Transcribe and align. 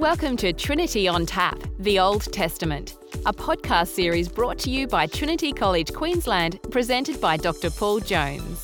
Welcome 0.00 0.38
to 0.38 0.54
Trinity 0.54 1.08
on 1.08 1.26
Tap, 1.26 1.62
the 1.78 1.98
Old 1.98 2.32
Testament, 2.32 2.96
a 3.26 3.34
podcast 3.34 3.88
series 3.88 4.28
brought 4.30 4.58
to 4.60 4.70
you 4.70 4.86
by 4.86 5.06
Trinity 5.06 5.52
College 5.52 5.92
Queensland, 5.92 6.58
presented 6.70 7.20
by 7.20 7.36
Dr. 7.36 7.68
Paul 7.68 8.00
Jones. 8.00 8.62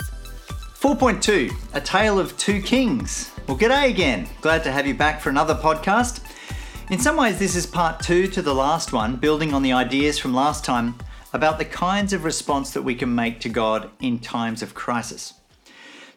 4.2 0.80 1.54
A 1.74 1.80
Tale 1.82 2.18
of 2.18 2.34
Two 2.38 2.62
Kings. 2.62 3.30
Well, 3.46 3.58
g'day 3.58 3.90
again. 3.90 4.26
Glad 4.40 4.64
to 4.64 4.72
have 4.72 4.86
you 4.86 4.94
back 4.94 5.20
for 5.20 5.28
another 5.28 5.54
podcast. 5.54 6.24
In 6.90 6.98
some 6.98 7.18
ways, 7.18 7.38
this 7.38 7.54
is 7.54 7.66
part 7.66 8.00
two 8.00 8.28
to 8.28 8.40
the 8.40 8.54
last 8.54 8.94
one, 8.94 9.16
building 9.16 9.52
on 9.52 9.62
the 9.62 9.74
ideas 9.74 10.18
from 10.18 10.32
last 10.32 10.64
time 10.64 10.94
about 11.34 11.58
the 11.58 11.66
kinds 11.66 12.14
of 12.14 12.24
response 12.24 12.70
that 12.70 12.80
we 12.80 12.94
can 12.94 13.14
make 13.14 13.40
to 13.40 13.50
God 13.50 13.90
in 14.00 14.20
times 14.20 14.62
of 14.62 14.72
crisis. 14.72 15.34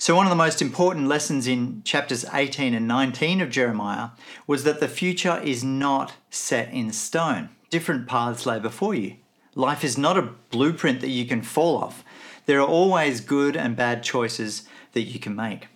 So, 0.02 0.16
one 0.16 0.26
of 0.26 0.30
the 0.30 0.36
most 0.38 0.62
important 0.62 1.10
lessons 1.10 1.46
in 1.46 1.82
chapters 1.84 2.24
18 2.34 2.74
and 2.74 2.88
19 2.88 3.42
of 3.42 3.50
Jeremiah 3.50 4.12
was 4.48 4.64
that 4.64 4.80
the 4.80 4.88
future 4.88 5.42
is 5.44 5.62
not 5.62 6.14
set 6.30 6.72
in 6.72 6.94
stone. 6.94 7.50
Different 7.70 8.08
paths 8.08 8.46
lay 8.46 8.60
before 8.60 8.96
you. 8.96 9.18
Life 9.56 9.84
is 9.84 9.98
not 9.98 10.18
a 10.18 10.30
blueprint 10.52 11.02
that 11.02 11.10
you 11.10 11.26
can 11.26 11.42
fall 11.42 11.76
off. 11.76 12.06
There 12.46 12.62
are 12.62 12.68
always 12.68 13.20
good 13.20 13.58
and 13.58 13.76
bad 13.76 14.02
choices 14.02 14.64
that 14.94 15.02
you 15.02 15.20
can 15.20 15.36
make. 15.36 15.68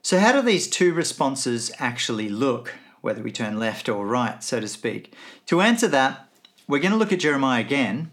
So, 0.00 0.20
how 0.20 0.30
do 0.30 0.40
these 0.40 0.68
two 0.68 0.94
responses 0.94 1.72
actually 1.80 2.28
look, 2.28 2.72
whether 3.00 3.20
we 3.20 3.32
turn 3.32 3.58
left 3.58 3.88
or 3.88 4.06
right, 4.06 4.44
so 4.44 4.60
to 4.60 4.68
speak? 4.68 5.12
To 5.46 5.60
answer 5.60 5.88
that, 5.88 6.28
we're 6.68 6.78
going 6.78 6.92
to 6.92 6.98
look 6.98 7.12
at 7.12 7.18
Jeremiah 7.18 7.62
again 7.62 8.12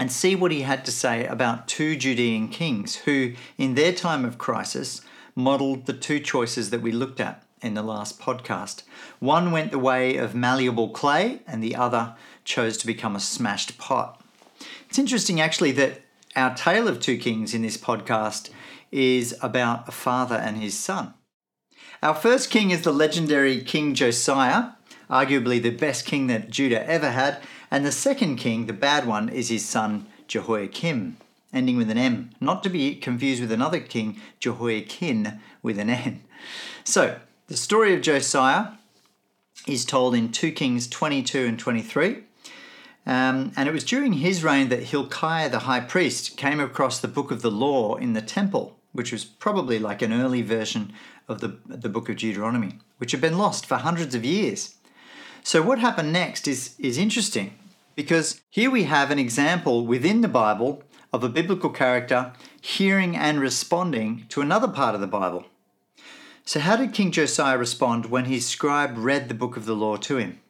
and 0.00 0.10
see 0.10 0.34
what 0.34 0.50
he 0.50 0.62
had 0.62 0.82
to 0.86 0.90
say 0.90 1.26
about 1.26 1.68
two 1.68 1.94
Judean 1.94 2.48
kings 2.48 2.96
who, 2.96 3.34
in 3.58 3.74
their 3.74 3.92
time 3.92 4.24
of 4.24 4.38
crisis, 4.38 5.02
modelled 5.34 5.84
the 5.84 5.92
two 5.92 6.18
choices 6.18 6.70
that 6.70 6.80
we 6.80 6.90
looked 6.90 7.20
at 7.20 7.44
in 7.60 7.74
the 7.74 7.82
last 7.82 8.18
podcast. 8.18 8.82
One 9.18 9.52
went 9.52 9.72
the 9.72 9.78
way 9.78 10.16
of 10.16 10.34
malleable 10.34 10.88
clay, 10.88 11.42
and 11.46 11.62
the 11.62 11.76
other 11.76 12.14
chose 12.44 12.78
to 12.78 12.86
become 12.86 13.14
a 13.14 13.20
smashed 13.20 13.76
pot. 13.76 14.24
It's 14.88 14.98
interesting, 14.98 15.38
actually, 15.38 15.72
that 15.72 16.00
our 16.34 16.54
tale 16.54 16.88
of 16.88 16.98
two 16.98 17.18
kings 17.18 17.52
in 17.52 17.60
this 17.60 17.76
podcast 17.76 18.48
is 18.90 19.36
about 19.42 19.86
a 19.86 19.92
father 19.92 20.36
and 20.36 20.56
his 20.56 20.78
son. 20.78 21.12
Our 22.02 22.14
first 22.14 22.48
king 22.48 22.70
is 22.70 22.80
the 22.82 22.92
legendary 22.92 23.60
King 23.60 23.92
Josiah, 23.92 24.70
arguably 25.10 25.60
the 25.60 25.70
best 25.70 26.06
king 26.06 26.26
that 26.28 26.48
Judah 26.48 26.88
ever 26.88 27.10
had, 27.10 27.42
and 27.70 27.86
the 27.86 27.92
second 27.92 28.36
king, 28.36 28.66
the 28.66 28.72
bad 28.72 29.06
one, 29.06 29.28
is 29.28 29.48
his 29.48 29.64
son 29.64 30.06
Jehoiakim, 30.26 31.16
ending 31.52 31.76
with 31.76 31.90
an 31.90 31.98
M, 31.98 32.30
not 32.40 32.62
to 32.62 32.68
be 32.68 32.94
confused 32.94 33.40
with 33.40 33.52
another 33.52 33.80
king, 33.80 34.20
Jehoiakin, 34.38 35.40
with 35.62 35.78
an 35.78 35.90
N. 35.90 36.22
So, 36.84 37.18
the 37.48 37.56
story 37.56 37.94
of 37.94 38.02
Josiah 38.02 38.72
is 39.66 39.84
told 39.84 40.14
in 40.14 40.32
2 40.32 40.52
Kings 40.52 40.86
22 40.88 41.46
and 41.46 41.58
23. 41.58 42.24
Um, 43.06 43.52
and 43.56 43.68
it 43.68 43.72
was 43.72 43.84
during 43.84 44.14
his 44.14 44.44
reign 44.44 44.68
that 44.68 44.84
Hilkiah 44.84 45.48
the 45.48 45.60
high 45.60 45.80
priest 45.80 46.36
came 46.36 46.60
across 46.60 47.00
the 47.00 47.08
book 47.08 47.30
of 47.30 47.42
the 47.42 47.50
law 47.50 47.96
in 47.96 48.12
the 48.12 48.22
temple, 48.22 48.76
which 48.92 49.12
was 49.12 49.24
probably 49.24 49.78
like 49.78 50.02
an 50.02 50.12
early 50.12 50.42
version 50.42 50.92
of 51.28 51.40
the, 51.40 51.58
the 51.66 51.88
book 51.88 52.08
of 52.08 52.16
Deuteronomy, 52.16 52.78
which 52.98 53.12
had 53.12 53.20
been 53.20 53.38
lost 53.38 53.66
for 53.66 53.76
hundreds 53.76 54.14
of 54.14 54.24
years. 54.24 54.76
So, 55.42 55.62
what 55.62 55.78
happened 55.78 56.12
next 56.12 56.46
is, 56.46 56.74
is 56.78 56.98
interesting 56.98 57.54
because 57.96 58.40
here 58.50 58.70
we 58.70 58.84
have 58.84 59.10
an 59.10 59.18
example 59.18 59.86
within 59.86 60.20
the 60.20 60.28
Bible 60.28 60.82
of 61.12 61.24
a 61.24 61.28
biblical 61.28 61.70
character 61.70 62.32
hearing 62.60 63.16
and 63.16 63.40
responding 63.40 64.26
to 64.28 64.40
another 64.40 64.68
part 64.68 64.94
of 64.94 65.00
the 65.00 65.06
Bible. 65.06 65.46
So, 66.44 66.60
how 66.60 66.76
did 66.76 66.92
King 66.92 67.10
Josiah 67.10 67.58
respond 67.58 68.06
when 68.06 68.26
his 68.26 68.46
scribe 68.46 68.94
read 68.96 69.28
the 69.28 69.34
book 69.34 69.56
of 69.56 69.66
the 69.66 69.74
law 69.74 69.96
to 69.96 70.18
him? 70.18 70.40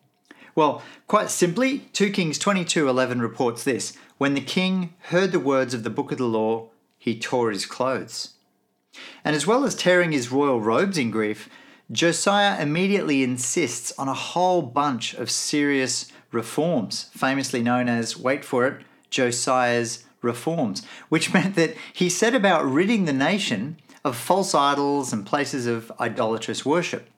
Well, 0.54 0.82
quite 1.06 1.30
simply, 1.30 1.88
2 1.92 2.10
Kings 2.10 2.38
22:11 2.38 3.20
reports 3.20 3.64
this: 3.64 3.96
When 4.18 4.34
the 4.34 4.40
king 4.40 4.94
heard 5.10 5.32
the 5.32 5.40
words 5.40 5.74
of 5.74 5.84
the 5.84 5.90
book 5.90 6.10
of 6.12 6.18
the 6.18 6.24
law, 6.24 6.70
he 6.98 7.18
tore 7.18 7.50
his 7.50 7.64
clothes. 7.64 8.30
And 9.24 9.36
as 9.36 9.46
well 9.46 9.64
as 9.64 9.74
tearing 9.74 10.12
his 10.12 10.32
royal 10.32 10.60
robes 10.60 10.98
in 10.98 11.10
grief, 11.10 11.48
Josiah 11.92 12.62
immediately 12.62 13.24
insists 13.24 13.92
on 13.98 14.06
a 14.06 14.14
whole 14.14 14.62
bunch 14.62 15.12
of 15.14 15.28
serious 15.28 16.10
reforms, 16.30 17.10
famously 17.12 17.62
known 17.62 17.88
as, 17.88 18.16
wait 18.16 18.44
for 18.44 18.64
it, 18.66 18.82
Josiah's 19.10 20.04
reforms, 20.22 20.86
which 21.08 21.34
meant 21.34 21.56
that 21.56 21.74
he 21.92 22.08
set 22.08 22.34
about 22.34 22.64
ridding 22.64 23.06
the 23.06 23.12
nation 23.12 23.76
of 24.04 24.16
false 24.16 24.54
idols 24.54 25.12
and 25.12 25.26
places 25.26 25.66
of 25.66 25.90
idolatrous 25.98 26.64
worship. 26.64 27.08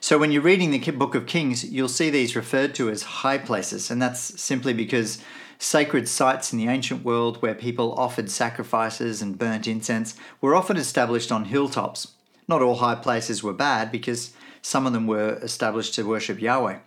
So 0.00 0.16
when 0.16 0.30
you're 0.30 0.42
reading 0.42 0.70
the 0.70 0.90
book 0.92 1.16
of 1.16 1.26
Kings, 1.26 1.64
you'll 1.64 1.88
see 1.88 2.08
these 2.08 2.36
referred 2.36 2.76
to 2.76 2.88
as 2.88 3.02
high 3.02 3.38
places, 3.38 3.90
and 3.90 4.00
that's 4.00 4.40
simply 4.40 4.72
because 4.72 5.18
sacred 5.58 6.08
sites 6.08 6.52
in 6.52 6.58
the 6.58 6.68
ancient 6.68 7.04
world 7.04 7.42
where 7.42 7.54
people 7.54 7.92
offered 7.94 8.30
sacrifices 8.30 9.20
and 9.20 9.36
burnt 9.36 9.66
incense 9.66 10.14
were 10.40 10.54
often 10.54 10.76
established 10.76 11.32
on 11.32 11.46
hilltops 11.46 12.12
not 12.48 12.62
all 12.62 12.76
high 12.76 12.94
places 12.94 13.42
were 13.42 13.52
bad 13.52 13.92
because 13.92 14.32
some 14.62 14.86
of 14.86 14.92
them 14.92 15.06
were 15.06 15.38
established 15.42 15.94
to 15.94 16.02
worship 16.02 16.40
Yahweh. 16.40 16.78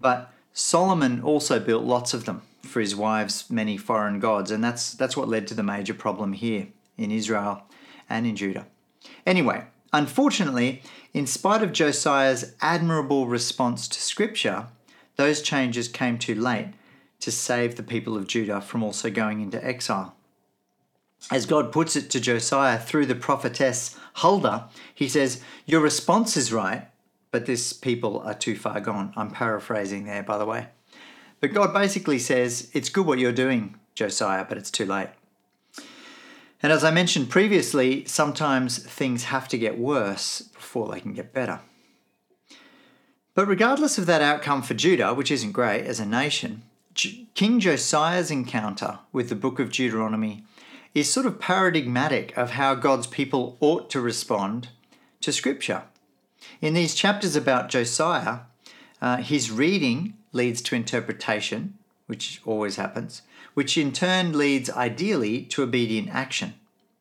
But 0.00 0.32
Solomon 0.52 1.22
also 1.22 1.60
built 1.60 1.84
lots 1.84 2.14
of 2.14 2.24
them 2.24 2.42
for 2.62 2.80
his 2.80 2.96
wives 2.96 3.48
many 3.50 3.76
foreign 3.76 4.18
gods, 4.18 4.50
and 4.50 4.62
that's, 4.64 4.94
that's 4.94 5.16
what 5.16 5.28
led 5.28 5.46
to 5.48 5.54
the 5.54 5.62
major 5.62 5.94
problem 5.94 6.32
here 6.32 6.68
in 6.96 7.10
Israel 7.10 7.62
and 8.08 8.26
in 8.26 8.36
Judah. 8.36 8.66
Anyway, 9.26 9.64
unfortunately, 9.92 10.82
in 11.12 11.26
spite 11.26 11.62
of 11.62 11.72
Josiah's 11.72 12.54
admirable 12.60 13.26
response 13.26 13.88
to 13.88 14.00
Scripture, 14.00 14.66
those 15.16 15.42
changes 15.42 15.88
came 15.88 16.18
too 16.18 16.34
late 16.34 16.68
to 17.20 17.30
save 17.30 17.76
the 17.76 17.82
people 17.82 18.16
of 18.16 18.26
Judah 18.26 18.60
from 18.60 18.82
also 18.82 19.10
going 19.10 19.40
into 19.40 19.62
exile. 19.64 20.14
As 21.30 21.46
God 21.46 21.72
puts 21.72 21.96
it 21.96 22.10
to 22.10 22.20
Josiah 22.20 22.78
through 22.78 23.06
the 23.06 23.14
prophetess 23.14 23.96
Huldah, 24.14 24.68
he 24.94 25.08
says, 25.08 25.42
Your 25.66 25.80
response 25.80 26.36
is 26.36 26.52
right, 26.52 26.88
but 27.30 27.46
this 27.46 27.72
people 27.72 28.20
are 28.20 28.34
too 28.34 28.56
far 28.56 28.80
gone. 28.80 29.12
I'm 29.16 29.30
paraphrasing 29.30 30.04
there, 30.04 30.22
by 30.22 30.38
the 30.38 30.46
way. 30.46 30.68
But 31.40 31.54
God 31.54 31.72
basically 31.72 32.18
says, 32.18 32.70
It's 32.72 32.88
good 32.88 33.06
what 33.06 33.18
you're 33.18 33.32
doing, 33.32 33.76
Josiah, 33.94 34.44
but 34.48 34.58
it's 34.58 34.70
too 34.70 34.86
late. 34.86 35.08
And 36.62 36.72
as 36.72 36.84
I 36.84 36.90
mentioned 36.90 37.30
previously, 37.30 38.04
sometimes 38.04 38.78
things 38.78 39.24
have 39.24 39.48
to 39.48 39.58
get 39.58 39.78
worse 39.78 40.42
before 40.42 40.92
they 40.92 41.00
can 41.00 41.14
get 41.14 41.32
better. 41.32 41.60
But 43.34 43.46
regardless 43.46 43.96
of 43.96 44.06
that 44.06 44.20
outcome 44.20 44.60
for 44.62 44.74
Judah, 44.74 45.14
which 45.14 45.30
isn't 45.30 45.52
great 45.52 45.86
as 45.86 46.00
a 46.00 46.06
nation, 46.06 46.62
King 46.94 47.60
Josiah's 47.60 48.30
encounter 48.30 48.98
with 49.12 49.28
the 49.28 49.36
book 49.36 49.58
of 49.58 49.70
Deuteronomy 49.70 50.44
is 50.94 51.12
sort 51.12 51.26
of 51.26 51.40
paradigmatic 51.40 52.36
of 52.36 52.52
how 52.52 52.74
God's 52.74 53.06
people 53.06 53.56
ought 53.60 53.90
to 53.90 54.00
respond 54.00 54.68
to 55.20 55.32
Scripture. 55.32 55.84
In 56.60 56.74
these 56.74 56.94
chapters 56.94 57.36
about 57.36 57.68
Josiah, 57.68 58.40
uh, 59.00 59.18
his 59.18 59.50
reading 59.50 60.14
leads 60.32 60.60
to 60.62 60.74
interpretation, 60.74 61.74
which 62.06 62.40
always 62.44 62.76
happens, 62.76 63.22
which 63.54 63.78
in 63.78 63.92
turn 63.92 64.36
leads 64.36 64.70
ideally 64.70 65.42
to 65.42 65.62
obedient 65.62 66.08
action, 66.10 66.54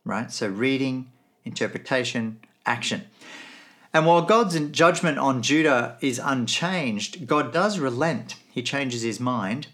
right? 0.03 0.31
So, 0.31 0.47
reading, 0.47 1.11
interpretation, 1.45 2.39
action. 2.65 3.05
And 3.93 4.05
while 4.05 4.21
God's 4.21 4.59
judgment 4.69 5.17
on 5.17 5.41
Judah 5.41 5.97
is 5.99 6.21
unchanged, 6.23 7.25
God 7.25 7.51
does 7.51 7.79
relent. 7.79 8.35
He 8.51 8.61
changes 8.61 9.01
his 9.01 9.19
mind 9.19 9.67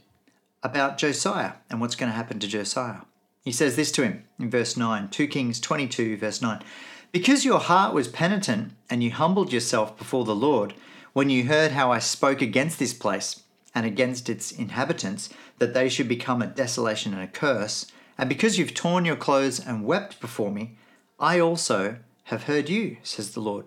about 0.64 0.98
Josiah 0.98 1.54
and 1.70 1.82
what's 1.82 1.96
going 1.96 2.12
to 2.12 2.16
happen 2.16 2.40
to 2.40 2.48
Josiah. 2.48 3.02
He 3.46 3.52
says 3.52 3.76
this 3.76 3.92
to 3.94 4.04
him 4.04 4.24
in 4.40 4.50
verse 4.50 4.76
9, 4.76 5.10
2 5.10 5.28
Kings 5.28 5.60
22, 5.60 6.18
verse 6.18 6.42
9. 6.42 6.64
Because 7.12 7.46
your 7.46 7.60
heart 7.60 7.94
was 7.94 8.08
penitent 8.08 8.74
and 8.90 9.04
you 9.04 9.12
humbled 9.12 9.54
yourself 9.54 9.96
before 9.98 10.26
the 10.26 10.36
Lord, 10.36 10.74
when 11.14 11.30
you 11.30 11.46
heard 11.46 11.72
how 11.72 11.92
I 11.92 12.00
spoke 12.00 12.42
against 12.42 12.80
this 12.80 12.94
place 12.94 13.44
and 13.76 13.86
against 13.86 14.30
its 14.30 14.52
inhabitants, 14.52 15.30
that 15.60 15.76
they 15.76 15.90
should 15.90 16.08
become 16.08 16.42
a 16.42 16.48
desolation 16.48 17.14
and 17.14 17.22
a 17.22 17.28
curse, 17.28 17.86
and 18.18 18.28
because 18.28 18.58
you've 18.58 18.74
torn 18.74 19.06
your 19.06 19.16
clothes 19.16 19.60
and 19.60 19.86
wept 19.86 20.20
before 20.20 20.52
me, 20.52 20.76
I 21.20 21.40
also 21.40 21.98
have 22.26 22.44
heard 22.46 22.68
you, 22.68 22.98
says 23.04 23.32
the 23.32 23.42
Lord. 23.42 23.66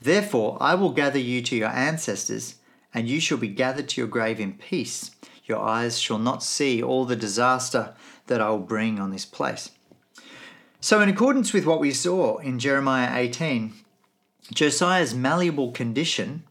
Therefore, 0.00 0.56
I 0.58 0.74
will 0.74 0.92
gather 0.92 1.18
you 1.18 1.42
to 1.42 1.56
your 1.56 1.68
ancestors, 1.68 2.56
and 2.94 3.08
you 3.08 3.20
shall 3.20 3.38
be 3.38 3.48
gathered 3.48 3.90
to 3.90 4.00
your 4.00 4.08
grave 4.08 4.40
in 4.40 4.54
peace. 4.54 5.10
Your 5.44 5.58
eyes 5.58 6.00
shall 6.00 6.18
not 6.18 6.42
see 6.42 6.82
all 6.82 7.04
the 7.04 7.14
disaster 7.14 7.94
that 8.26 8.40
I 8.40 8.50
will 8.50 8.58
bring 8.58 8.98
on 8.98 9.10
this 9.10 9.24
place. 9.24 9.70
So, 10.80 11.00
in 11.00 11.08
accordance 11.08 11.52
with 11.52 11.66
what 11.66 11.80
we 11.80 11.92
saw 11.92 12.38
in 12.38 12.58
Jeremiah 12.58 13.18
18, 13.18 13.72
Josiah's 14.52 15.14
malleable 15.14 15.72
condition 15.72 16.44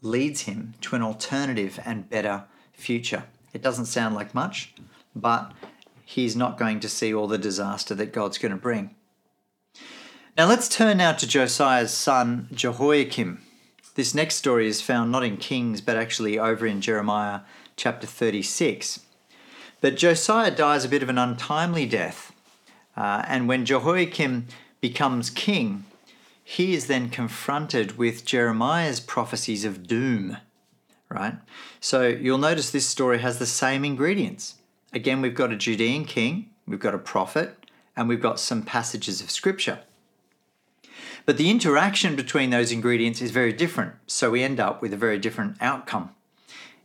leads 0.00 0.42
him 0.42 0.74
to 0.82 0.96
an 0.96 1.02
alternative 1.02 1.78
and 1.84 2.08
better 2.08 2.44
future. 2.72 3.24
It 3.52 3.62
doesn't 3.62 3.86
sound 3.86 4.14
like 4.14 4.34
much, 4.34 4.74
but 5.14 5.52
he's 6.04 6.36
not 6.36 6.58
going 6.58 6.80
to 6.80 6.88
see 6.88 7.12
all 7.12 7.26
the 7.26 7.38
disaster 7.38 7.94
that 7.94 8.12
God's 8.12 8.38
going 8.38 8.52
to 8.52 8.58
bring. 8.58 8.94
Now, 10.36 10.48
let's 10.48 10.68
turn 10.68 10.98
now 10.98 11.12
to 11.12 11.28
Josiah's 11.28 11.92
son 11.92 12.48
Jehoiakim. 12.52 13.42
This 13.94 14.14
next 14.14 14.34
story 14.36 14.66
is 14.66 14.82
found 14.82 15.12
not 15.12 15.22
in 15.22 15.36
Kings, 15.36 15.80
but 15.80 15.96
actually 15.96 16.38
over 16.38 16.66
in 16.66 16.80
Jeremiah 16.80 17.40
chapter 17.76 18.06
36. 18.06 19.00
But 19.80 19.96
Josiah 19.96 20.50
dies 20.50 20.84
a 20.84 20.88
bit 20.88 21.02
of 21.02 21.08
an 21.08 21.18
untimely 21.18 21.86
death. 21.86 22.32
Uh, 22.96 23.24
and 23.26 23.48
when 23.48 23.64
Jehoiakim 23.64 24.46
becomes 24.80 25.30
king, 25.30 25.84
he 26.44 26.74
is 26.74 26.86
then 26.86 27.08
confronted 27.08 27.96
with 27.96 28.24
Jeremiah's 28.24 29.00
prophecies 29.00 29.64
of 29.64 29.86
doom, 29.86 30.36
right? 31.08 31.34
So 31.80 32.06
you'll 32.06 32.38
notice 32.38 32.70
this 32.70 32.86
story 32.86 33.18
has 33.18 33.38
the 33.38 33.46
same 33.46 33.84
ingredients. 33.84 34.56
Again, 34.92 35.22
we've 35.22 35.34
got 35.34 35.52
a 35.52 35.56
Judean 35.56 36.04
king, 36.04 36.50
we've 36.66 36.78
got 36.78 36.94
a 36.94 36.98
prophet, 36.98 37.56
and 37.96 38.08
we've 38.08 38.20
got 38.20 38.38
some 38.38 38.62
passages 38.62 39.20
of 39.20 39.30
scripture. 39.30 39.80
But 41.26 41.38
the 41.38 41.50
interaction 41.50 42.16
between 42.16 42.50
those 42.50 42.70
ingredients 42.70 43.22
is 43.22 43.30
very 43.30 43.52
different, 43.52 43.94
so 44.06 44.30
we 44.30 44.42
end 44.42 44.60
up 44.60 44.82
with 44.82 44.92
a 44.92 44.98
very 44.98 45.18
different 45.18 45.56
outcome. 45.60 46.10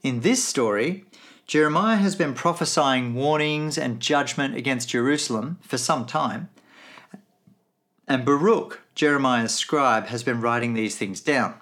In 0.01 0.21
this 0.21 0.43
story, 0.43 1.03
Jeremiah 1.49 1.95
has 1.95 2.15
been 2.15 2.35
prophesying 2.35 3.15
warnings 3.15 3.75
and 3.75 3.99
judgment 3.99 4.55
against 4.55 4.89
Jerusalem 4.89 5.57
for 5.63 5.79
some 5.79 6.05
time, 6.05 6.49
and 8.07 8.23
Baruch, 8.23 8.81
Jeremiah's 8.93 9.55
scribe, 9.55 10.05
has 10.09 10.21
been 10.21 10.41
writing 10.41 10.75
these 10.75 10.95
things 10.95 11.21
down. 11.21 11.55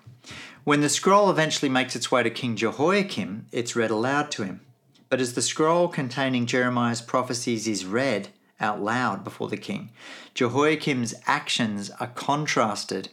When 0.65 0.81
the 0.81 0.89
scroll 0.89 1.29
eventually 1.29 1.69
makes 1.69 1.95
its 1.95 2.11
way 2.11 2.21
to 2.21 2.29
King 2.29 2.57
Jehoiakim, 2.57 3.45
it's 3.53 3.77
read 3.77 3.89
aloud 3.89 4.29
to 4.31 4.43
him. 4.43 4.59
But 5.07 5.21
as 5.21 5.35
the 5.35 5.41
scroll 5.41 5.87
containing 5.87 6.47
Jeremiah's 6.47 7.01
prophecies 7.01 7.65
is 7.65 7.85
read, 7.85 8.27
out 8.59 8.81
loud 8.81 9.23
before 9.23 9.47
the 9.47 9.55
king. 9.55 9.91
Jehoiakim's 10.33 11.15
actions 11.25 11.91
are 11.91 12.07
contrasted 12.07 13.07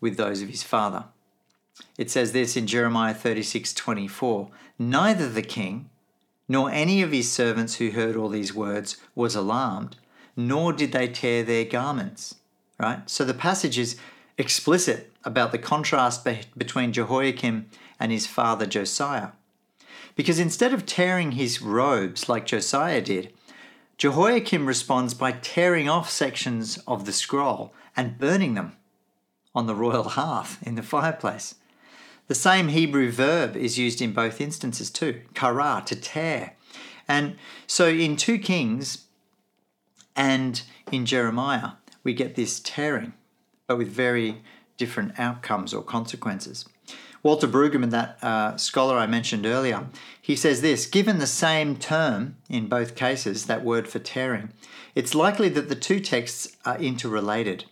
with 0.00 0.16
those 0.16 0.42
of 0.42 0.48
his 0.48 0.62
father. 0.62 1.06
It 1.98 2.08
says 2.08 2.30
this 2.30 2.56
in 2.56 2.68
Jeremiah 2.68 3.14
36:24, 3.14 4.48
neither 4.78 5.28
the 5.28 5.42
king 5.42 5.90
nor 6.50 6.68
any 6.68 7.00
of 7.00 7.12
his 7.12 7.30
servants 7.30 7.76
who 7.76 7.92
heard 7.92 8.16
all 8.16 8.28
these 8.28 8.52
words 8.52 8.96
was 9.14 9.36
alarmed, 9.36 9.94
nor 10.36 10.72
did 10.72 10.90
they 10.90 11.06
tear 11.06 11.44
their 11.44 11.64
garments. 11.64 12.34
Right? 12.76 13.08
So 13.08 13.24
the 13.24 13.34
passage 13.34 13.78
is 13.78 13.96
explicit 14.36 15.12
about 15.22 15.52
the 15.52 15.58
contrast 15.58 16.26
between 16.58 16.92
Jehoiakim 16.92 17.66
and 18.00 18.10
his 18.10 18.26
father 18.26 18.66
Josiah. 18.66 19.28
Because 20.16 20.40
instead 20.40 20.74
of 20.74 20.86
tearing 20.86 21.32
his 21.32 21.62
robes 21.62 22.28
like 22.28 22.46
Josiah 22.46 23.00
did, 23.00 23.32
Jehoiakim 23.96 24.66
responds 24.66 25.14
by 25.14 25.30
tearing 25.30 25.88
off 25.88 26.10
sections 26.10 26.80
of 26.84 27.06
the 27.06 27.12
scroll 27.12 27.72
and 27.96 28.18
burning 28.18 28.54
them 28.54 28.72
on 29.54 29.68
the 29.68 29.76
royal 29.76 30.08
hearth 30.18 30.58
in 30.66 30.74
the 30.74 30.82
fireplace. 30.82 31.54
The 32.30 32.36
same 32.36 32.68
Hebrew 32.68 33.10
verb 33.10 33.56
is 33.56 33.76
used 33.76 34.00
in 34.00 34.12
both 34.12 34.40
instances 34.40 34.88
too, 34.88 35.22
kara, 35.34 35.82
to 35.86 35.96
tear. 35.96 36.52
And 37.08 37.34
so 37.66 37.88
in 37.88 38.14
2 38.14 38.38
Kings 38.38 39.06
and 40.14 40.62
in 40.92 41.06
Jeremiah, 41.06 41.72
we 42.04 42.14
get 42.14 42.36
this 42.36 42.60
tearing, 42.60 43.14
but 43.66 43.78
with 43.78 43.88
very 43.88 44.42
different 44.76 45.18
outcomes 45.18 45.74
or 45.74 45.82
consequences. 45.82 46.66
Walter 47.24 47.48
Brueggemann, 47.48 47.90
that 47.90 48.22
uh, 48.22 48.56
scholar 48.56 48.96
I 48.96 49.08
mentioned 49.08 49.44
earlier, 49.44 49.88
he 50.22 50.36
says 50.36 50.60
this 50.60 50.86
Given 50.86 51.18
the 51.18 51.26
same 51.26 51.74
term 51.74 52.36
in 52.48 52.68
both 52.68 52.94
cases, 52.94 53.46
that 53.46 53.64
word 53.64 53.88
for 53.88 53.98
tearing, 53.98 54.52
it's 54.94 55.16
likely 55.16 55.48
that 55.48 55.68
the 55.68 55.74
two 55.74 55.98
texts 55.98 56.56
are 56.64 56.78
interrelated, 56.78 57.64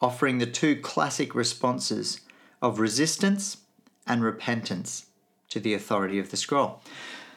offering 0.00 0.38
the 0.38 0.46
two 0.46 0.76
classic 0.80 1.34
responses 1.34 2.20
of 2.62 2.78
resistance 2.78 3.56
and 4.06 4.22
repentance 4.22 5.06
to 5.48 5.60
the 5.60 5.74
authority 5.74 6.18
of 6.18 6.30
the 6.30 6.36
scroll. 6.36 6.80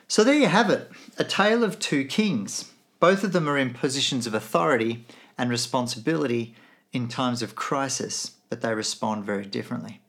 So 0.07 0.23
there 0.23 0.33
you 0.33 0.47
have 0.47 0.69
it 0.69 0.89
a 1.17 1.23
tale 1.23 1.63
of 1.63 1.79
two 1.79 2.05
kings. 2.05 2.71
Both 2.99 3.23
of 3.23 3.31
them 3.31 3.47
are 3.47 3.57
in 3.57 3.73
positions 3.73 4.25
of 4.25 4.33
authority 4.33 5.05
and 5.37 5.49
responsibility 5.49 6.55
in 6.93 7.07
times 7.07 7.41
of 7.41 7.55
crisis, 7.55 8.31
but 8.49 8.61
they 8.61 8.73
respond 8.73 9.25
very 9.25 9.45
differently. 9.45 10.01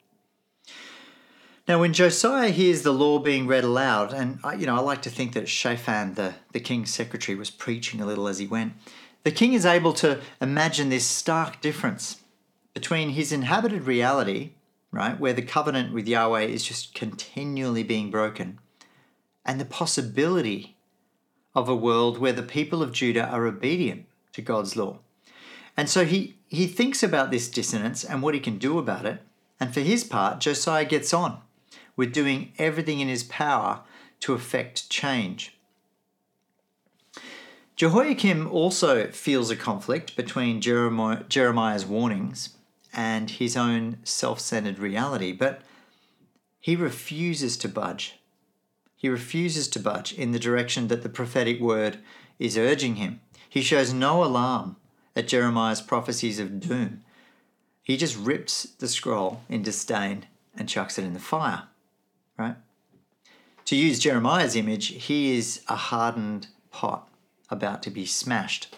Now, 1.66 1.81
when 1.81 1.93
Josiah 1.93 2.49
hears 2.49 2.81
the 2.81 2.93
law 2.93 3.19
being 3.19 3.46
read 3.46 3.64
aloud, 3.64 4.14
and 4.14 4.38
you 4.58 4.64
know, 4.64 4.76
I 4.76 4.81
like 4.81 5.02
to 5.02 5.11
think 5.11 5.34
that 5.34 5.50
Shaphan, 5.50 6.14
the, 6.14 6.34
the 6.52 6.61
king's 6.61 6.94
secretary, 6.94 7.37
was 7.37 7.50
preaching 7.50 8.00
a 8.00 8.06
little 8.06 8.26
as 8.26 8.38
he 8.38 8.46
went, 8.46 8.72
the 9.22 9.31
king 9.31 9.52
is 9.52 9.66
able 9.66 9.93
to 9.94 10.20
imagine 10.40 10.88
this 10.88 11.04
stark 11.04 11.61
difference 11.61 12.22
between 12.72 13.11
his 13.11 13.32
inhabited 13.32 13.82
reality, 13.82 14.52
right, 14.90 15.19
where 15.19 15.32
the 15.32 15.43
covenant 15.43 15.93
with 15.93 16.08
Yahweh 16.08 16.43
is 16.43 16.64
just 16.64 16.94
continually 16.94 17.82
being 17.82 18.11
broken, 18.11 18.58
and 19.44 19.61
the 19.61 19.64
possibility 19.64 20.76
of 21.55 21.69
a 21.69 21.76
world 21.76 22.19
where 22.19 22.32
the 22.32 22.43
people 22.43 22.82
of 22.82 22.93
Judah 22.93 23.26
are 23.26 23.46
obedient 23.46 24.06
to 24.32 24.43
God's 24.43 24.76
law. 24.76 25.00
And 25.76 25.88
so 25.88 26.05
he, 26.05 26.37
he 26.49 26.67
thinks 26.67 27.02
about 27.02 27.31
this 27.31 27.49
dissonance 27.49 28.05
and 28.05 28.23
what 28.23 28.35
he 28.35 28.40
can 28.40 28.58
do 28.58 28.79
about 28.79 29.06
it. 29.06 29.23
And 29.61 29.73
for 29.73 29.81
his 29.81 30.05
part, 30.05 30.40
Josiah 30.40 30.85
gets 30.85 31.12
on 31.12 31.40
with 31.96 32.12
doing 32.12 32.52
everything 32.58 33.00
in 33.00 33.08
his 33.08 33.25
power 33.25 33.82
to 34.20 34.35
effect 34.35 34.88
change. 34.90 35.56
Jehoiakim 37.76 38.49
also 38.49 39.06
feels 39.08 39.50
a 39.50 39.56
conflict 39.56 40.17
between 40.17 40.61
Jeremiah's 40.61 41.87
warnings 41.87 42.57
and 42.93 43.31
his 43.31 43.56
own 43.56 43.99
self 44.05 44.40
centered 44.40 44.79
reality, 44.79 45.32
but 45.32 45.62
he 46.61 46.76
refuses 46.76 47.56
to 47.58 47.69
budge. 47.69 48.19
He 48.96 49.08
refuses 49.08 49.69
to 49.69 49.81
budge 49.81 50.12
in 50.12 50.32
the 50.32 50.38
direction 50.38 50.88
that 50.88 51.02
the 51.02 51.08
prophetic 51.08 51.61
word 51.61 51.99
is 52.38 52.58
urging 52.58 52.96
him. 52.96 53.20
He 53.49 53.62
shows 53.62 53.93
no 53.93 54.25
alarm 54.25 54.76
at 55.14 55.29
Jeremiah's 55.29 55.81
prophecies 55.81 56.38
of 56.38 56.61
doom. 56.61 57.02
He 57.82 57.96
just 57.96 58.17
rips 58.17 58.64
the 58.64 58.88
scroll 58.88 59.43
in 59.49 59.62
disdain 59.62 60.26
and 60.56 60.69
chucks 60.69 60.99
it 60.99 61.05
in 61.05 61.14
the 61.14 61.20
fire 61.20 61.69
right? 62.38 62.56
To 63.67 63.76
use 63.76 63.99
Jeremiah's 63.99 64.56
image, 64.56 64.87
he 64.87 65.37
is 65.37 65.61
a 65.69 65.76
hardened 65.76 66.46
pot 66.70 67.06
about 67.50 67.82
to 67.82 67.90
be 67.90 68.06
smashed. 68.06 68.75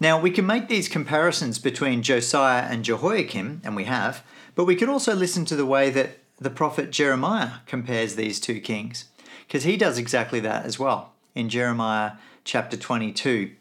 Now, 0.00 0.20
we 0.20 0.30
can 0.30 0.46
make 0.46 0.68
these 0.68 0.88
comparisons 0.88 1.58
between 1.58 2.02
Josiah 2.02 2.62
and 2.62 2.84
Jehoiakim, 2.84 3.62
and 3.64 3.76
we 3.76 3.84
have, 3.84 4.22
but 4.54 4.64
we 4.64 4.76
can 4.76 4.88
also 4.88 5.14
listen 5.14 5.44
to 5.46 5.56
the 5.56 5.66
way 5.66 5.90
that 5.90 6.18
the 6.38 6.50
prophet 6.50 6.90
Jeremiah 6.90 7.60
compares 7.66 8.14
these 8.14 8.40
two 8.40 8.60
kings, 8.60 9.06
because 9.46 9.64
he 9.64 9.76
does 9.76 9.98
exactly 9.98 10.40
that 10.40 10.64
as 10.64 10.78
well 10.78 11.12
in 11.34 11.48
Jeremiah 11.48 12.12
chapter 12.44 12.76
22. 12.76 13.52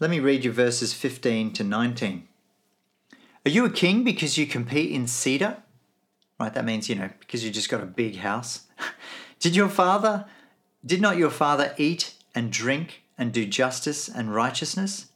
Let 0.00 0.10
me 0.10 0.20
read 0.20 0.44
you 0.44 0.52
verses 0.52 0.92
15 0.92 1.52
to 1.54 1.64
19. 1.64 2.28
Are 3.44 3.50
you 3.50 3.64
a 3.64 3.70
king 3.70 4.04
because 4.04 4.38
you 4.38 4.46
compete 4.46 4.90
in 4.90 5.06
cedar 5.06 5.62
right? 6.42 6.54
That 6.54 6.64
means, 6.64 6.88
you 6.88 6.96
know, 6.96 7.10
because 7.20 7.44
you 7.44 7.50
just 7.50 7.68
got 7.68 7.82
a 7.82 7.86
big 7.86 8.16
house. 8.16 8.66
did 9.38 9.54
your 9.54 9.68
father, 9.68 10.26
did 10.84 11.00
not 11.00 11.16
your 11.16 11.30
father 11.30 11.72
eat 11.78 12.14
and 12.34 12.50
drink 12.50 13.02
and 13.16 13.32
do 13.32 13.46
justice 13.46 14.08
and 14.08 14.34
righteousness? 14.34 15.06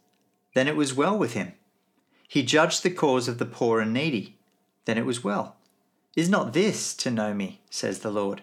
Then 0.56 0.68
it 0.68 0.74
was 0.74 0.94
well 0.94 1.18
with 1.18 1.34
him. 1.34 1.52
He 2.26 2.42
judged 2.42 2.82
the 2.82 2.88
cause 2.88 3.28
of 3.28 3.36
the 3.36 3.44
poor 3.44 3.78
and 3.78 3.92
needy. 3.92 4.38
Then 4.86 4.96
it 4.96 5.04
was 5.04 5.22
well. 5.22 5.56
Is 6.16 6.30
not 6.30 6.54
this 6.54 6.94
to 6.94 7.10
know 7.10 7.34
me, 7.34 7.60
says 7.68 7.98
the 7.98 8.10
Lord? 8.10 8.40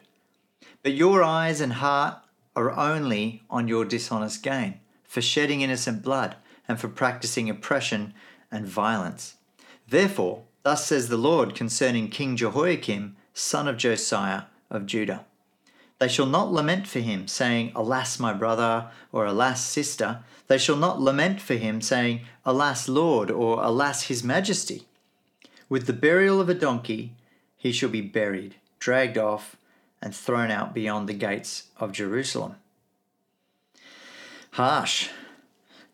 But 0.84 0.94
your 0.94 1.24
eyes 1.24 1.60
and 1.60 1.74
heart 1.74 2.20
are 2.56 2.70
only 2.70 3.42
on 3.50 3.68
your 3.68 3.84
dishonest 3.84 4.44
gain, 4.44 4.80
for 5.04 5.24
shedding 5.24 5.62
innocent 5.62 6.04
blood, 6.04 6.36
and 6.68 6.80
for 6.80 6.88
practicing 6.88 7.50
oppression 7.50 8.14
and 8.52 8.68
violence. 8.68 9.38
Therefore, 9.88 10.44
Thus 10.62 10.86
says 10.86 11.10
the 11.10 11.18
Lord 11.18 11.56
concerning 11.56 12.10
King 12.10 12.38
Jehoiakim, 12.38 13.16
son 13.34 13.68
of 13.68 13.78
Josiah 13.78 14.44
of 14.70 14.86
Judah. 14.86 15.26
They 16.04 16.10
shall 16.10 16.26
not 16.26 16.52
lament 16.52 16.86
for 16.86 17.00
him, 17.00 17.30
saying, 17.30 17.72
Alas, 17.78 18.20
my 18.20 18.34
brother, 18.34 18.92
or 19.14 19.26
Alas, 19.26 19.64
sister. 19.64 20.20
They 20.48 20.58
shall 20.58 20.76
not 20.76 21.00
lament 21.00 21.40
for 21.40 21.54
him, 21.54 21.80
saying, 21.80 22.26
Alas, 22.46 22.90
Lord, 22.90 23.32
or 23.32 23.64
Alas, 23.64 24.02
his 24.08 24.22
majesty. 24.22 24.86
With 25.70 25.88
the 25.88 25.94
burial 25.94 26.42
of 26.42 26.50
a 26.50 26.54
donkey, 26.54 27.14
he 27.56 27.72
shall 27.72 27.88
be 27.88 28.02
buried, 28.02 28.56
dragged 28.80 29.18
off, 29.18 29.56
and 30.02 30.14
thrown 30.14 30.52
out 30.52 30.74
beyond 30.74 31.08
the 31.08 31.14
gates 31.14 31.70
of 31.80 31.94
Jerusalem. 31.94 32.58
Harsh, 34.52 35.08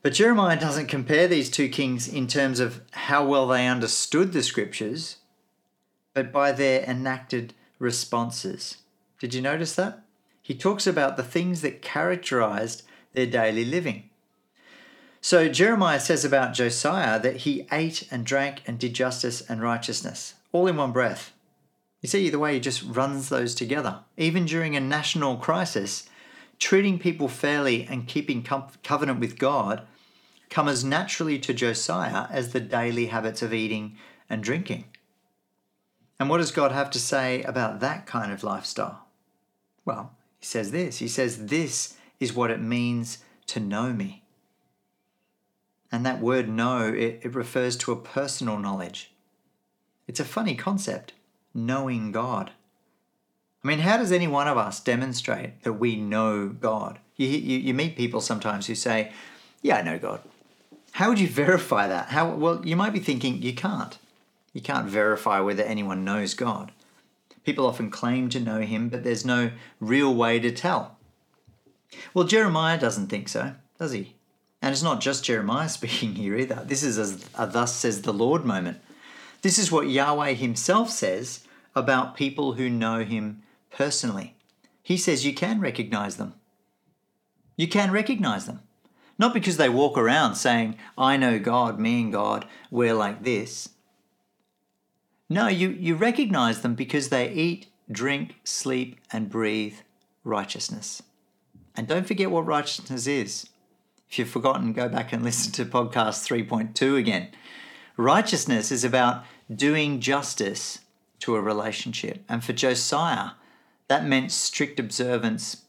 but 0.01 0.13
Jeremiah 0.13 0.59
doesn't 0.59 0.87
compare 0.87 1.27
these 1.27 1.51
two 1.51 1.69
kings 1.69 2.07
in 2.07 2.25
terms 2.25 2.59
of 2.59 2.81
how 2.93 3.23
well 3.27 3.47
they 3.47 3.67
understood 3.67 4.33
the 4.33 4.41
scriptures, 4.41 5.17
but 6.15 6.31
by 6.31 6.51
their 6.51 6.81
enacted 6.81 7.53
responses. 7.77 8.77
Did 9.19 9.33
you 9.33 9.41
notice 9.41 9.75
that? 9.75 10.03
He 10.41 10.55
talks 10.55 10.88
about 10.88 11.17
the 11.17 11.23
things 11.23 11.61
that 11.61 11.81
characterized 11.81 12.83
their 13.13 13.25
daily 13.25 13.65
living. 13.65 14.09
So 15.21 15.49
Jeremiah 15.49 15.99
says 15.99 16.23
about 16.23 16.53
Josiah 16.53 17.19
that 17.19 17.38
he 17.38 17.67
ate 17.71 18.07
and 18.09 18.25
drank 18.25 18.61
and 18.65 18.79
did 18.79 18.93
justice 18.93 19.41
and 19.41 19.61
righteousness, 19.61 20.35
all 20.53 20.67
in 20.67 20.77
one 20.77 20.93
breath. 20.93 21.33
You 22.01 22.07
see, 22.07 22.29
the 22.29 22.39
way 22.39 22.53
he 22.53 22.59
just 22.61 22.81
runs 22.83 23.27
those 23.27 23.53
together. 23.53 23.99
Even 24.15 24.45
during 24.45 24.77
a 24.77 24.79
national 24.79 25.35
crisis, 25.35 26.07
treating 26.57 26.97
people 26.97 27.27
fairly 27.27 27.85
and 27.85 28.07
keeping 28.07 28.41
covenant 28.41 29.19
with 29.19 29.38
God 29.38 29.85
come 30.49 30.69
as 30.69 30.83
naturally 30.85 31.38
to 31.39 31.53
Josiah 31.53 32.27
as 32.31 32.53
the 32.53 32.61
daily 32.61 33.07
habits 33.07 33.41
of 33.41 33.53
eating 33.53 33.97
and 34.29 34.41
drinking. 34.41 34.85
And 36.19 36.29
what 36.29 36.38
does 36.38 36.51
God 36.51 36.71
have 36.71 36.89
to 36.91 36.99
say 36.99 37.43
about 37.43 37.81
that 37.81 38.05
kind 38.05 38.31
of 38.31 38.43
lifestyle? 38.43 39.05
Well, 39.86 40.15
he 40.39 40.45
says 40.45 40.71
this 40.71 41.00
He 41.00 41.07
says, 41.07 41.48
This 41.48 41.98
is 42.19 42.33
what 42.33 42.51
it 42.51 42.62
means 42.62 43.19
to 43.48 43.59
know 43.59 43.93
me. 43.93 44.24
And 45.91 46.05
that 46.05 46.21
word 46.21 46.48
know, 46.48 46.88
it, 46.88 47.21
it 47.24 47.36
refers 47.36 47.75
to 47.77 47.91
a 47.91 47.95
personal 47.95 48.59
knowledge. 48.59 49.12
It's 50.07 50.19
a 50.19 50.25
funny 50.25 50.55
concept, 50.55 51.13
knowing 51.53 52.12
God. 52.12 52.51
I 53.63 53.67
mean, 53.67 53.79
how 53.79 53.98
does 53.98 54.12
any 54.12 54.27
one 54.27 54.48
of 54.48 54.57
us 54.57 54.79
demonstrate 54.79 55.63
that 55.63 55.74
we 55.74 55.95
know 55.95 56.50
God? 56.50 57.00
You, 57.15 57.27
you, 57.27 57.57
you 57.57 57.74
meet 57.74 57.98
people 57.98 58.21
sometimes 58.21 58.67
who 58.67 58.75
say, 58.75 59.12
Yeah, 59.62 59.77
I 59.77 59.81
know 59.81 60.00
God. 60.00 60.21
How 60.93 61.09
would 61.09 61.19
you 61.19 61.27
verify 61.27 61.88
that? 61.88 62.09
How 62.09 62.29
well 62.29 62.65
you 62.65 62.75
might 62.75 62.93
be 62.93 63.00
thinking 63.00 63.41
you 63.41 63.53
can't. 63.53 63.98
You 64.53 64.62
can't 64.62 64.88
verify 64.88 65.39
whether 65.39 65.63
anyone 65.63 66.03
knows 66.03 66.33
God. 66.33 66.71
People 67.49 67.65
often 67.65 67.89
claim 67.89 68.29
to 68.29 68.39
know 68.39 68.61
him, 68.61 68.89
but 68.89 69.03
there's 69.03 69.25
no 69.25 69.49
real 69.79 70.13
way 70.13 70.39
to 70.39 70.51
tell. 70.51 70.99
Well, 72.13 72.27
Jeremiah 72.27 72.79
doesn't 72.79 73.07
think 73.07 73.27
so, 73.27 73.55
does 73.79 73.91
he? 73.91 74.13
And 74.61 74.71
it's 74.71 74.83
not 74.83 75.01
just 75.01 75.23
Jeremiah 75.23 75.67
speaking 75.77 76.13
here 76.13 76.35
either. 76.35 76.63
This 76.63 76.83
is 76.83 76.99
a, 77.35 77.47
thus 77.47 77.75
says 77.75 78.03
the 78.03 78.13
Lord 78.13 78.45
moment. 78.45 78.79
This 79.41 79.57
is 79.57 79.71
what 79.71 79.89
Yahweh 79.89 80.33
himself 80.33 80.91
says 80.91 81.43
about 81.73 82.15
people 82.15 82.53
who 82.53 82.69
know 82.69 83.03
him 83.03 83.41
personally. 83.71 84.35
He 84.83 84.95
says 84.95 85.25
you 85.25 85.33
can 85.33 85.59
recognize 85.59 86.17
them. 86.17 86.35
You 87.57 87.67
can 87.67 87.89
recognize 87.89 88.45
them. 88.45 88.59
Not 89.17 89.33
because 89.33 89.57
they 89.57 89.69
walk 89.69 89.97
around 89.97 90.35
saying, 90.35 90.77
I 90.99 91.17
know 91.17 91.39
God, 91.39 91.79
me 91.79 91.99
and 91.99 92.11
God, 92.11 92.45
we're 92.69 92.93
like 92.93 93.23
this. 93.23 93.69
No, 95.29 95.48
you, 95.48 95.69
you 95.69 95.95
recognize 95.95 96.62
them 96.62 96.75
because 96.75 97.09
they 97.09 97.29
eat, 97.31 97.67
drink, 97.91 98.36
sleep, 98.43 99.00
and 99.12 99.29
breathe 99.29 99.75
righteousness. 100.24 101.03
And 101.75 101.88
don't 101.88 102.07
forget 102.07 102.31
what 102.31 102.45
righteousness 102.45 103.07
is. 103.07 103.48
If 104.09 104.17
you've 104.17 104.29
forgotten, 104.29 104.74
go 104.74 104.89
back 104.89 105.13
and 105.13 105.24
listen 105.24 105.51
to 105.53 105.65
podcast 105.65 106.27
3.2 106.27 106.98
again. 106.98 107.29
Righteousness 107.95 108.71
is 108.71 108.83
about 108.83 109.24
doing 109.53 110.00
justice 110.00 110.79
to 111.19 111.36
a 111.36 111.41
relationship. 111.41 112.24
And 112.27 112.43
for 112.43 112.53
Josiah, 112.53 113.31
that 113.88 114.05
meant 114.05 114.31
strict 114.31 114.79
observance 114.79 115.65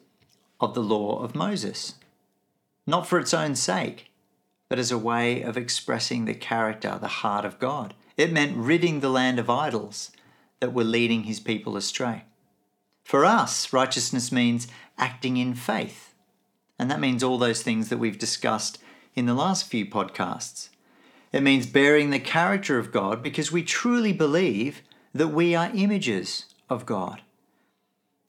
of 0.59 0.75
the 0.75 0.83
law 0.83 1.23
of 1.23 1.35
Moses 1.35 1.95
not 2.90 3.07
for 3.07 3.19
its 3.19 3.33
own 3.33 3.55
sake, 3.55 4.11
but 4.69 4.79
as 4.79 4.90
a 4.90 4.99
way 4.99 5.43
of 5.43 5.57
expressing 5.57 6.25
the 6.25 6.35
character, 6.35 6.99
the 7.00 7.09
heart 7.09 7.45
of 7.45 7.59
God. 7.59 7.95
It 8.21 8.35
meant 8.35 8.55
ridding 8.55 9.00
the 9.00 9.09
land 9.09 9.39
of 9.39 9.49
idols 9.49 10.11
that 10.59 10.75
were 10.75 10.85
leading 10.85 11.23
his 11.23 11.41
people 11.41 11.75
astray. 11.75 12.25
For 13.03 13.25
us, 13.25 13.73
righteousness 13.73 14.31
means 14.31 14.69
acting 14.99 15.39
in 15.39 15.55
faith. 15.55 16.15
And 16.79 16.91
that 16.91 17.00
means 17.00 17.23
all 17.23 17.39
those 17.39 17.62
things 17.62 17.89
that 17.89 17.97
we've 17.97 18.19
discussed 18.19 18.77
in 19.15 19.25
the 19.25 19.33
last 19.33 19.69
few 19.69 19.87
podcasts. 19.87 20.69
It 21.33 21.43
means 21.43 21.65
bearing 21.65 22.11
the 22.11 22.19
character 22.19 22.79
of 22.79 22.93
God 22.93 23.23
because 23.23 23.50
we 23.50 23.62
truly 23.62 24.12
believe 24.12 24.83
that 25.15 25.29
we 25.29 25.55
are 25.55 25.71
images 25.73 26.45
of 26.69 26.85
God. 26.85 27.23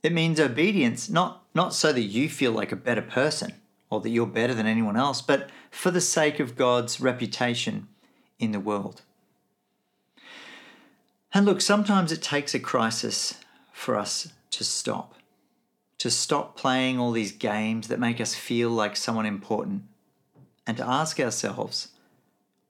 It 0.04 0.14
means 0.14 0.40
obedience, 0.40 1.10
not, 1.10 1.44
not 1.54 1.74
so 1.74 1.92
that 1.92 2.04
you 2.04 2.30
feel 2.30 2.54
like 2.54 2.72
a 2.72 2.78
better 2.78 3.02
person, 3.02 3.56
or 3.90 4.00
that 4.00 4.10
you're 4.10 4.26
better 4.26 4.54
than 4.54 4.68
anyone 4.68 4.96
else, 4.96 5.22
but 5.22 5.50
for 5.70 5.92
the 5.92 6.00
sake 6.00 6.40
of 6.40 6.56
God's 6.56 7.02
reputation 7.02 7.90
in 8.40 8.54
the 8.54 8.62
world. 8.62 9.02
And 11.34 11.46
look, 11.46 11.62
sometimes 11.62 12.12
it 12.12 12.22
takes 12.22 12.54
a 12.54 12.60
crisis 12.60 13.36
for 13.72 13.96
us 13.96 14.34
to 14.52 14.64
stop, 14.64 15.16
to 15.98 16.12
stop 16.12 16.58
playing 16.58 17.00
all 17.00 17.12
these 17.12 17.32
games 17.32 17.88
that 17.88 18.00
make 18.00 18.20
us 18.20 18.36
feel 18.36 18.70
like 18.70 18.96
someone 18.98 19.26
important, 19.26 19.84
and 20.68 20.78
to 20.78 20.88
ask 20.88 21.20
ourselves, 21.20 21.90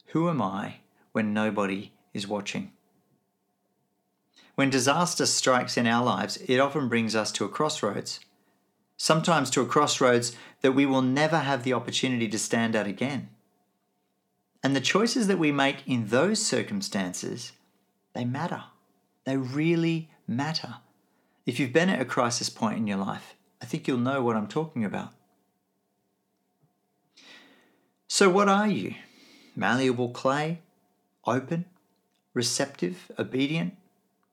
who 0.08 0.30
am 0.30 0.42
I 0.42 0.76
when 1.12 1.34
nobody 1.34 1.92
is 2.14 2.28
watching? 2.28 2.72
When 4.56 4.70
disaster 4.70 5.26
strikes 5.26 5.78
in 5.78 5.88
our 5.88 6.04
lives, 6.04 6.38
it 6.48 6.60
often 6.60 6.88
brings 6.88 7.16
us 7.16 7.32
to 7.34 7.46
a 7.46 7.50
crossroads 7.50 8.20
sometimes 9.02 9.50
to 9.50 9.62
a 9.62 9.66
crossroads 9.66 10.36
that 10.62 10.74
we 10.74 10.86
will 10.86 11.02
never 11.02 11.40
have 11.40 11.64
the 11.64 11.74
opportunity 11.74 12.28
to 12.28 12.38
stand 12.38 12.76
at 12.76 12.86
again. 12.86 13.28
And 14.62 14.76
the 14.76 14.80
choices 14.80 15.26
that 15.26 15.40
we 15.40 15.52
make 15.52 15.78
in 15.88 16.10
those 16.10 16.46
circumstances, 16.46 17.52
they 18.14 18.26
matter. 18.26 18.64
They 19.26 19.38
really 19.38 20.10
matter. 20.28 20.76
If 21.46 21.60
you've 21.60 21.74
been 21.74 21.90
at 21.90 22.02
a 22.02 22.06
crisis 22.06 22.50
point 22.50 22.78
in 22.78 22.88
your 22.88 22.98
life, 22.98 23.36
I 23.62 23.66
think 23.66 23.88
you'll 23.88 23.98
know 23.98 24.24
what 24.24 24.36
I'm 24.36 24.48
talking 24.48 24.84
about. 24.84 25.14
So, 28.08 28.30
what 28.30 28.50
are 28.50 28.68
you? 28.68 28.96
Malleable 29.56 30.10
clay? 30.10 30.60
Open? 31.26 31.66
Receptive? 32.34 33.12
Obedient? 33.18 33.76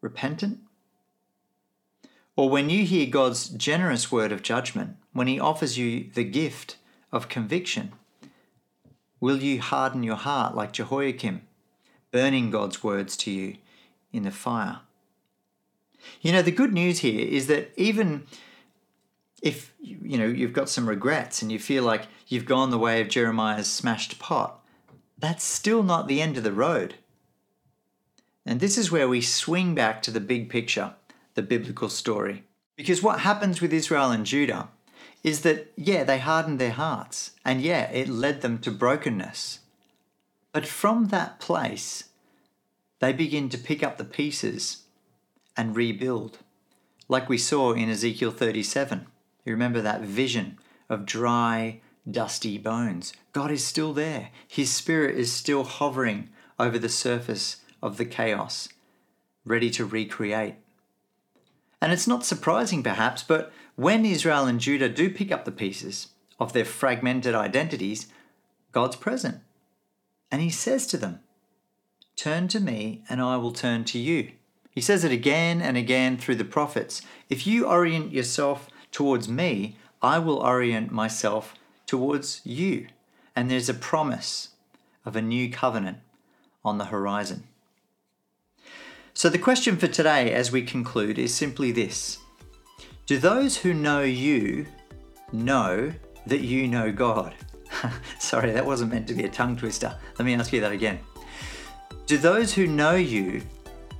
Repentant? 0.00 0.60
Or 2.36 2.48
when 2.48 2.70
you 2.70 2.84
hear 2.84 3.06
God's 3.06 3.48
generous 3.48 4.12
word 4.12 4.32
of 4.32 4.42
judgment, 4.42 4.96
when 5.12 5.26
He 5.26 5.40
offers 5.40 5.78
you 5.78 6.10
the 6.14 6.24
gift 6.24 6.76
of 7.12 7.28
conviction, 7.28 7.92
will 9.20 9.38
you 9.38 9.60
harden 9.60 10.02
your 10.02 10.16
heart 10.16 10.54
like 10.54 10.72
Jehoiakim, 10.72 11.42
burning 12.12 12.50
God's 12.50 12.82
words 12.82 13.16
to 13.18 13.30
you 13.30 13.56
in 14.12 14.22
the 14.22 14.30
fire? 14.30 14.80
You 16.20 16.32
know, 16.32 16.42
the 16.42 16.50
good 16.50 16.72
news 16.72 17.00
here 17.00 17.26
is 17.26 17.46
that 17.48 17.72
even 17.76 18.26
if 19.42 19.74
you 19.80 20.18
know 20.18 20.26
you've 20.26 20.52
got 20.52 20.68
some 20.68 20.88
regrets 20.88 21.42
and 21.42 21.52
you 21.52 21.58
feel 21.58 21.84
like 21.84 22.08
you've 22.26 22.44
gone 22.44 22.70
the 22.70 22.78
way 22.78 23.00
of 23.00 23.08
Jeremiah's 23.08 23.66
smashed 23.66 24.18
pot, 24.18 24.60
that's 25.18 25.44
still 25.44 25.82
not 25.82 26.08
the 26.08 26.22
end 26.22 26.36
of 26.36 26.44
the 26.44 26.52
road. 26.52 26.94
And 28.46 28.60
this 28.60 28.78
is 28.78 28.90
where 28.90 29.08
we 29.08 29.20
swing 29.20 29.74
back 29.74 30.02
to 30.02 30.10
the 30.10 30.20
big 30.20 30.48
picture 30.48 30.94
the 31.34 31.42
biblical 31.42 31.88
story. 31.88 32.42
Because 32.74 33.00
what 33.00 33.20
happens 33.20 33.60
with 33.60 33.72
Israel 33.72 34.10
and 34.10 34.26
Judah 34.26 34.70
is 35.22 35.42
that, 35.42 35.70
yeah, 35.76 36.02
they 36.02 36.18
hardened 36.18 36.58
their 36.58 36.72
hearts, 36.72 37.32
and 37.44 37.60
yeah, 37.62 37.90
it 37.90 38.08
led 38.08 38.40
them 38.40 38.58
to 38.58 38.72
brokenness. 38.72 39.60
But 40.52 40.66
from 40.66 41.08
that 41.08 41.38
place, 41.38 42.04
they 43.00 43.12
begin 43.12 43.48
to 43.50 43.58
pick 43.58 43.82
up 43.82 43.96
the 43.96 44.04
pieces 44.04 44.84
and 45.56 45.76
rebuild, 45.76 46.38
like 47.08 47.28
we 47.28 47.38
saw 47.38 47.72
in 47.72 47.88
Ezekiel 47.88 48.30
37. 48.30 49.06
You 49.44 49.52
remember 49.52 49.80
that 49.80 50.02
vision 50.02 50.58
of 50.88 51.06
dry, 51.06 51.80
dusty 52.10 52.58
bones. 52.58 53.12
God 53.32 53.50
is 53.50 53.64
still 53.64 53.92
there, 53.92 54.30
His 54.46 54.72
Spirit 54.72 55.16
is 55.16 55.32
still 55.32 55.64
hovering 55.64 56.30
over 56.58 56.78
the 56.78 56.88
surface 56.88 57.58
of 57.82 57.96
the 57.96 58.04
chaos, 58.04 58.68
ready 59.44 59.70
to 59.70 59.84
recreate. 59.84 60.56
And 61.80 61.92
it's 61.92 62.08
not 62.08 62.24
surprising, 62.24 62.82
perhaps, 62.82 63.22
but 63.22 63.52
when 63.76 64.04
Israel 64.04 64.46
and 64.46 64.58
Judah 64.58 64.88
do 64.88 65.08
pick 65.08 65.30
up 65.30 65.44
the 65.44 65.52
pieces 65.52 66.08
of 66.40 66.52
their 66.52 66.64
fragmented 66.64 67.34
identities, 67.34 68.08
God's 68.72 68.96
present. 68.96 69.38
And 70.30 70.42
He 70.42 70.50
says 70.50 70.86
to 70.88 70.96
them, 70.96 71.20
Turn 72.18 72.48
to 72.48 72.58
me, 72.58 73.04
and 73.08 73.22
I 73.22 73.36
will 73.36 73.52
turn 73.52 73.84
to 73.84 73.98
you. 73.98 74.32
He 74.72 74.80
says 74.80 75.04
it 75.04 75.12
again 75.12 75.62
and 75.62 75.76
again 75.76 76.16
through 76.16 76.34
the 76.34 76.44
prophets. 76.44 77.00
If 77.30 77.46
you 77.46 77.64
orient 77.64 78.12
yourself 78.12 78.68
towards 78.90 79.28
me, 79.28 79.76
I 80.02 80.18
will 80.18 80.38
orient 80.38 80.90
myself 80.90 81.54
towards 81.86 82.40
you. 82.42 82.88
And 83.36 83.48
there's 83.48 83.68
a 83.68 83.74
promise 83.74 84.48
of 85.06 85.14
a 85.14 85.22
new 85.22 85.48
covenant 85.48 85.98
on 86.64 86.78
the 86.78 86.86
horizon. 86.86 87.44
So, 89.14 89.28
the 89.28 89.38
question 89.38 89.76
for 89.76 89.86
today 89.86 90.32
as 90.32 90.50
we 90.50 90.62
conclude 90.62 91.20
is 91.20 91.32
simply 91.32 91.70
this 91.70 92.18
Do 93.06 93.18
those 93.18 93.58
who 93.58 93.72
know 93.72 94.02
you 94.02 94.66
know 95.32 95.92
that 96.26 96.40
you 96.40 96.66
know 96.66 96.90
God? 96.90 97.36
Sorry, 98.18 98.50
that 98.50 98.66
wasn't 98.66 98.90
meant 98.90 99.06
to 99.06 99.14
be 99.14 99.22
a 99.22 99.28
tongue 99.28 99.56
twister. 99.56 99.96
Let 100.18 100.26
me 100.26 100.34
ask 100.34 100.52
you 100.52 100.60
that 100.60 100.72
again. 100.72 100.98
Do 102.06 102.18
those 102.18 102.54
who 102.54 102.66
know 102.66 102.94
you 102.94 103.42